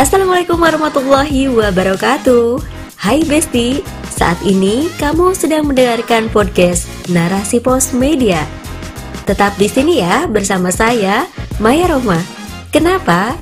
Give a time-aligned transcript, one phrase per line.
[0.00, 2.56] Assalamualaikum warahmatullahi wabarakatuh
[3.04, 8.40] Hai Besti, saat ini kamu sedang mendengarkan podcast Narasi Pos Media
[9.28, 11.28] Tetap di sini ya bersama saya,
[11.60, 12.16] Maya Roma
[12.72, 13.36] Kenapa?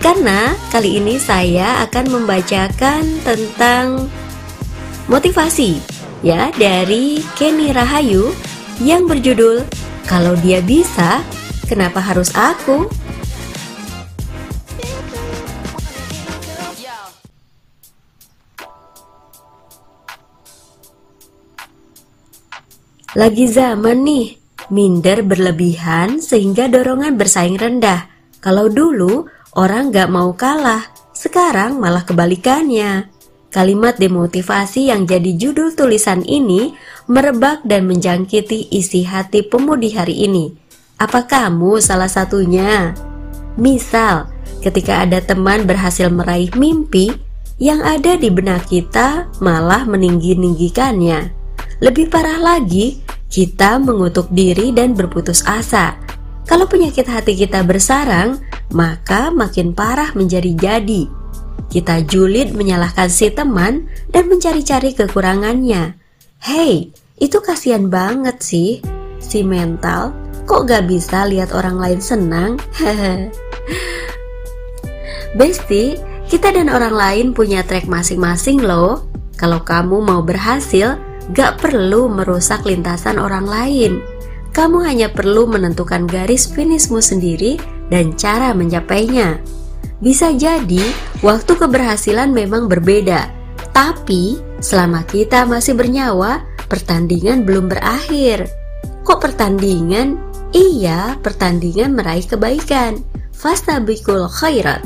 [0.00, 4.08] Karena kali ini saya akan membacakan tentang
[5.12, 5.76] motivasi
[6.24, 8.32] ya dari Kenny Rahayu
[8.80, 9.60] yang berjudul
[10.08, 11.20] Kalau dia bisa,
[11.68, 12.88] kenapa harus aku?
[23.16, 24.36] Lagi zaman nih,
[24.68, 28.04] minder berlebihan sehingga dorongan bersaing rendah.
[28.44, 29.24] Kalau dulu
[29.56, 30.84] orang gak mau kalah,
[31.16, 33.08] sekarang malah kebalikannya.
[33.48, 36.76] Kalimat demotivasi yang jadi judul tulisan ini
[37.08, 40.52] merebak dan menjangkiti isi hati pemudi hari ini.
[41.00, 42.92] Apa kamu salah satunya?
[43.56, 44.28] Misal,
[44.60, 47.16] ketika ada teman berhasil meraih mimpi,
[47.56, 51.38] yang ada di benak kita malah meninggi-ninggikannya.
[51.78, 56.00] Lebih parah lagi, kita mengutuk diri dan berputus asa.
[56.48, 58.40] Kalau penyakit hati kita bersarang,
[58.72, 61.04] maka makin parah menjadi jadi.
[61.68, 66.00] Kita julid menyalahkan si teman dan mencari-cari kekurangannya.
[66.40, 66.88] Hei,
[67.20, 68.80] itu kasihan banget sih.
[69.20, 70.16] Si mental,
[70.48, 72.56] kok gak bisa lihat orang lain senang?
[75.36, 76.00] Besti,
[76.32, 79.04] kita dan orang lain punya track masing-masing loh.
[79.36, 80.96] Kalau kamu mau berhasil,
[81.36, 84.00] Gak perlu merusak lintasan orang lain.
[84.56, 87.60] Kamu hanya perlu menentukan garis finishmu sendiri
[87.92, 89.38] dan cara mencapainya.
[89.98, 90.80] Bisa jadi
[91.20, 93.28] waktu keberhasilan memang berbeda,
[93.74, 98.46] tapi selama kita masih bernyawa, pertandingan belum berakhir.
[99.02, 100.18] Kok pertandingan?
[100.56, 103.04] Iya, pertandingan meraih kebaikan.
[103.36, 104.80] Fastabikul khairat.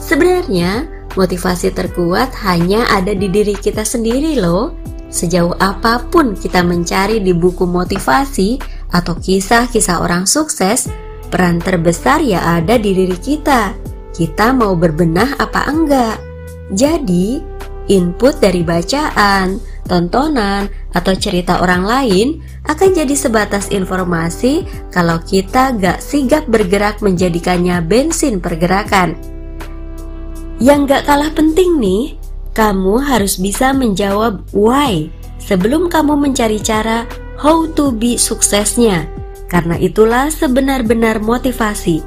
[0.00, 4.74] Sebenarnya, motivasi terkuat hanya ada di diri kita sendiri loh.
[5.10, 8.62] Sejauh apa pun kita mencari di buku motivasi
[8.94, 10.86] atau kisah-kisah orang sukses,
[11.34, 13.74] peran terbesar ya ada di diri kita.
[14.14, 16.16] Kita mau berbenah apa enggak?
[16.70, 17.42] Jadi,
[17.90, 19.58] input dari bacaan,
[19.90, 22.38] tontonan, atau cerita orang lain
[22.70, 24.62] akan jadi sebatas informasi
[24.94, 29.18] kalau kita gak sigap bergerak menjadikannya bensin pergerakan.
[30.62, 32.19] Yang gak kalah penting nih,
[32.52, 35.06] kamu harus bisa menjawab why
[35.40, 37.06] sebelum kamu mencari cara
[37.40, 39.08] how to be suksesnya.
[39.50, 42.04] Karena itulah sebenar-benar motivasi.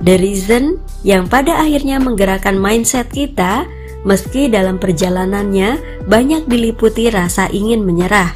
[0.00, 3.68] The reason yang pada akhirnya menggerakkan mindset kita
[4.02, 8.32] meski dalam perjalanannya banyak diliputi rasa ingin menyerah.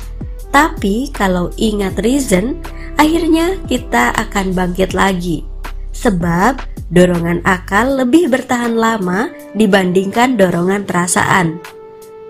[0.55, 2.63] Tapi kalau ingat reason,
[2.95, 5.43] akhirnya kita akan bangkit lagi.
[5.91, 6.63] Sebab
[6.93, 11.61] dorongan akal lebih bertahan lama dibandingkan dorongan perasaan.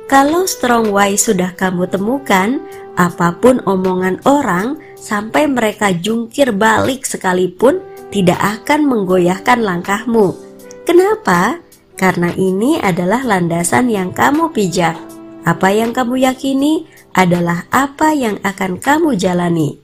[0.05, 2.61] Kalau strong why sudah kamu temukan,
[2.95, 7.81] apa pun omongan orang sampai mereka jungkir balik sekalipun
[8.15, 10.37] tidak akan menggoyahkan langkahmu.
[10.85, 11.59] Kenapa?
[11.97, 14.95] Karena ini adalah landasan yang kamu pijak.
[15.43, 16.87] Apa yang kamu yakini
[17.17, 19.79] adalah apa yang akan kamu jalani.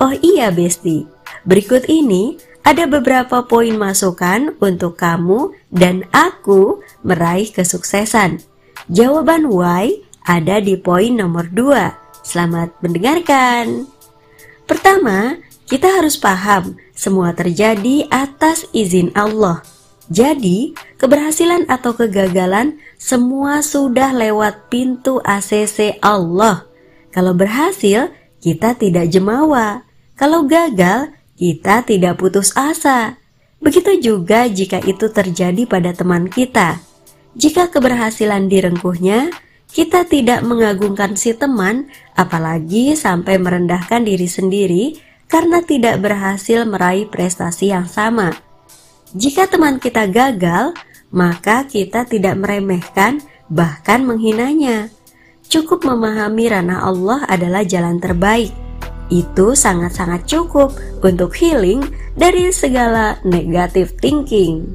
[0.00, 1.04] Oh iya, Besti.
[1.46, 8.42] Berikut ini ada beberapa poin masukan untuk kamu dan aku meraih kesuksesan.
[8.90, 12.26] Jawaban why ada di poin nomor 2.
[12.26, 13.86] Selamat mendengarkan.
[14.66, 15.38] Pertama,
[15.70, 19.62] kita harus paham semua terjadi atas izin Allah.
[20.10, 26.66] Jadi, keberhasilan atau kegagalan semua sudah lewat pintu ACC Allah.
[27.14, 28.10] Kalau berhasil,
[28.42, 29.86] kita tidak jemawa.
[30.18, 33.20] Kalau gagal, kita tidak putus asa.
[33.60, 36.80] Begitu juga jika itu terjadi pada teman kita.
[37.36, 39.28] Jika keberhasilan direngkuhnya,
[39.68, 44.84] kita tidak mengagungkan si teman, apalagi sampai merendahkan diri sendiri
[45.28, 48.32] karena tidak berhasil meraih prestasi yang sama.
[49.12, 50.72] Jika teman kita gagal,
[51.12, 53.20] maka kita tidak meremehkan,
[53.52, 54.88] bahkan menghinanya.
[55.46, 58.65] Cukup memahami ranah Allah adalah jalan terbaik
[59.08, 61.82] itu sangat-sangat cukup untuk healing
[62.16, 64.66] dari segala negative thinking.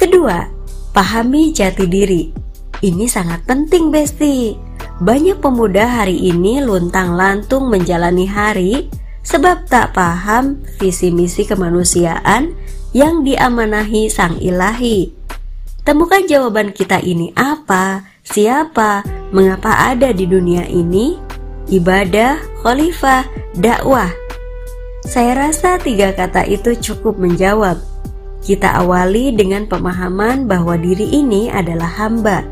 [0.00, 0.48] Kedua,
[0.94, 2.30] pahami jati diri.
[2.84, 4.54] Ini sangat penting, Besti.
[5.00, 8.86] Banyak pemuda hari ini luntang-lantung menjalani hari
[9.24, 12.54] sebab tak paham visi misi kemanusiaan
[12.94, 15.10] yang diamanahi Sang Ilahi.
[15.82, 19.04] Temukan jawaban kita ini apa, siapa,
[19.34, 21.18] mengapa ada di dunia ini,
[21.68, 24.10] ibadah, khalifah, dakwah.
[25.04, 27.76] Saya rasa tiga kata itu cukup menjawab.
[28.44, 32.44] Kita awali dengan pemahaman bahwa diri ini adalah hamba.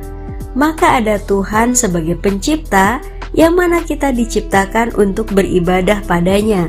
[0.52, 3.00] Maka ada Tuhan sebagai pencipta
[3.32, 6.68] yang mana kita diciptakan untuk beribadah padanya.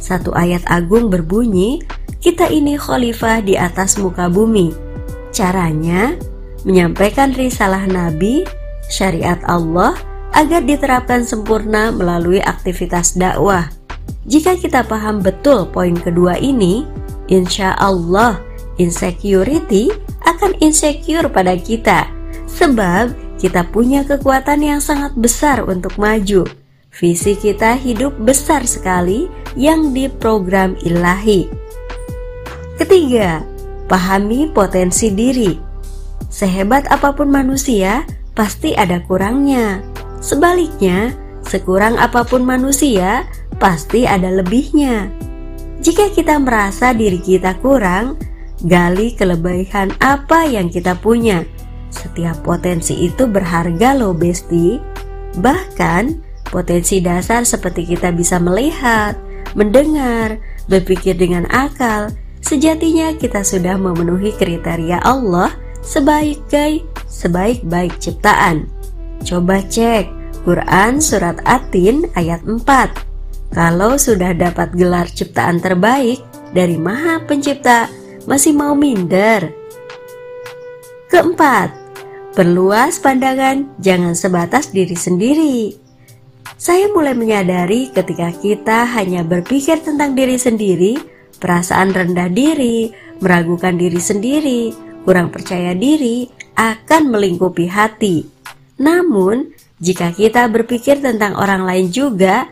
[0.00, 1.84] Satu ayat agung berbunyi,
[2.20, 4.72] kita ini khalifah di atas muka bumi.
[5.32, 6.16] Caranya,
[6.64, 8.44] menyampaikan risalah Nabi,
[8.88, 9.96] syariat Allah,
[10.40, 13.68] agar diterapkan sempurna melalui aktivitas dakwah.
[14.24, 16.88] Jika kita paham betul poin kedua ini,
[17.28, 18.40] insya Allah
[18.80, 19.92] insecurity
[20.24, 22.08] akan insecure pada kita
[22.48, 26.48] sebab kita punya kekuatan yang sangat besar untuk maju.
[26.90, 31.48] Visi kita hidup besar sekali yang diprogram ilahi.
[32.76, 33.44] Ketiga,
[33.86, 35.54] pahami potensi diri.
[36.28, 38.04] Sehebat apa pun manusia,
[38.34, 39.80] pasti ada kurangnya.
[40.20, 43.26] Sebaliknya, sekurang apa pun manusia,
[43.56, 45.08] pasti ada lebihnya.
[45.80, 48.20] Jika kita merasa diri kita kurang,
[48.60, 51.48] Gali kelebihan apa yang kita punya.
[51.88, 54.76] Setiap potensi itu berharga loh besti.
[55.40, 56.02] Bahkan
[56.52, 59.16] potensi dasar seperti kita bisa melihat,
[59.56, 60.36] mendengar,
[60.68, 62.12] berpikir dengan akal,
[62.44, 68.68] sejatinya kita sudah memenuhi kriteria Allah sebagai sebaik-baik ciptaan.
[69.20, 70.08] Coba cek
[70.48, 73.52] Quran Surat Atin ayat 4.
[73.52, 76.22] Kalau sudah dapat gelar ciptaan terbaik
[76.56, 77.90] dari Maha Pencipta,
[78.24, 79.52] masih mau minder.
[81.10, 81.74] Keempat,
[82.32, 85.58] perluas pandangan, jangan sebatas diri sendiri.
[86.54, 90.96] Saya mulai menyadari ketika kita hanya berpikir tentang diri sendiri,
[91.42, 94.70] perasaan rendah diri, meragukan diri sendiri,
[95.02, 98.39] kurang percaya diri akan melingkupi hati.
[98.80, 102.48] Namun, jika kita berpikir tentang orang lain juga,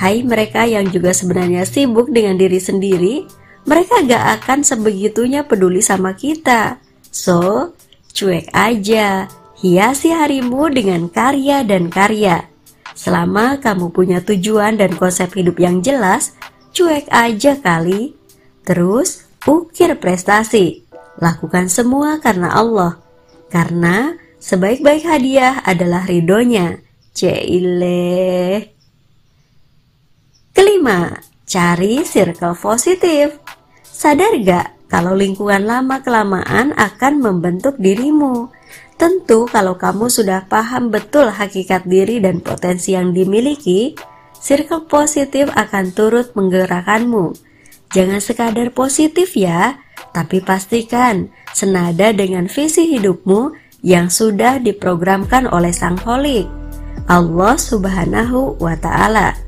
[0.00, 3.28] hai mereka yang juga sebenarnya sibuk dengan diri sendiri,
[3.68, 6.80] mereka gak akan sebegitunya peduli sama kita.
[7.12, 7.72] So,
[8.16, 9.28] cuek aja,
[9.60, 12.48] hiasi harimu dengan karya dan karya.
[12.96, 16.32] Selama kamu punya tujuan dan konsep hidup yang jelas,
[16.72, 18.16] cuek aja kali.
[18.64, 20.88] Terus, ukir prestasi.
[21.20, 22.96] Lakukan semua karena Allah.
[23.52, 26.80] Karena sebaik-baik hadiah adalah ridhonya.
[27.16, 28.68] Cile.
[30.52, 31.16] Kelima,
[31.48, 33.40] cari circle positif.
[33.80, 38.52] Sadar gak kalau lingkungan lama-kelamaan akan membentuk dirimu?
[38.96, 43.92] Tentu kalau kamu sudah paham betul hakikat diri dan potensi yang dimiliki,
[44.40, 47.36] circle positif akan turut menggerakkanmu.
[47.92, 49.80] Jangan sekadar positif ya,
[50.16, 56.50] tapi pastikan senada dengan visi hidupmu yang sudah diprogramkan oleh Sang Holik,
[57.06, 59.38] Allah Subhanahu wa Ta'ala.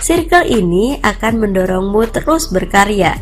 [0.00, 3.20] Circle ini akan mendorongmu terus berkarya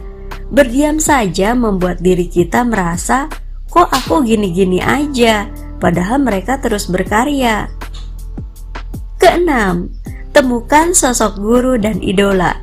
[0.51, 3.31] Berdiam saja membuat diri kita merasa,
[3.71, 5.47] kok aku gini-gini aja,
[5.79, 7.71] padahal mereka terus berkarya.
[9.23, 9.95] Keenam,
[10.35, 12.59] temukan sosok guru dan idola.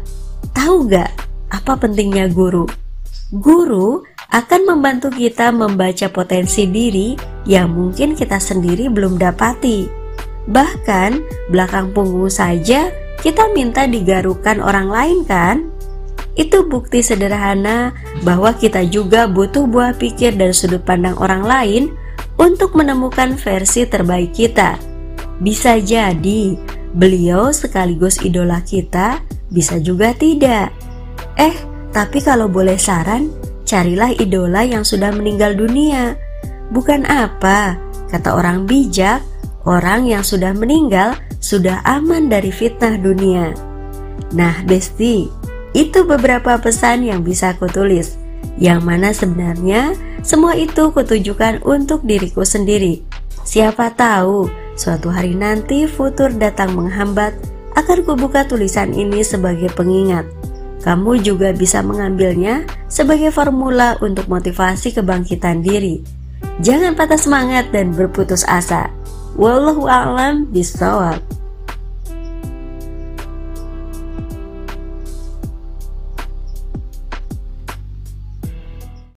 [0.52, 1.16] Tahu gak
[1.48, 2.68] apa pentingnya guru?
[3.32, 7.16] Guru akan membantu kita membaca potensi diri
[7.48, 9.88] yang mungkin kita sendiri belum dapati.
[10.48, 11.12] Bahkan
[11.52, 12.92] belakang punggung saja
[13.24, 15.58] kita minta digarukan orang lain kan?
[16.38, 21.84] Itu bukti sederhana bahwa kita juga butuh buah pikir dan sudut pandang orang lain
[22.38, 24.78] untuk menemukan versi terbaik kita.
[25.42, 26.54] Bisa jadi
[26.94, 30.70] beliau sekaligus idola kita, bisa juga tidak.
[31.42, 31.58] Eh,
[31.90, 33.34] tapi kalau boleh saran,
[33.68, 36.16] carilah idola yang sudah meninggal dunia.
[36.72, 37.76] Bukan apa,
[38.08, 39.20] kata orang bijak,
[39.68, 43.52] orang yang sudah meninggal sudah aman dari fitnah dunia.
[44.34, 45.28] Nah, Besti,
[45.76, 48.16] itu beberapa pesan yang bisa kutulis,
[48.58, 49.94] yang mana sebenarnya
[50.24, 53.04] semua itu kutujukan untuk diriku sendiri.
[53.48, 57.32] Siapa tahu suatu hari nanti futur datang menghambat,
[57.78, 60.26] akan kubuka tulisan ini sebagai pengingat.
[60.88, 66.00] Kamu juga bisa mengambilnya sebagai formula untuk motivasi kebangkitan diri.
[66.64, 68.88] Jangan patah semangat dan berputus asa.
[69.36, 71.20] Wallahu a'lam bishawab.